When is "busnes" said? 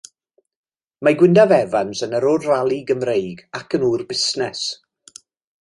4.15-4.65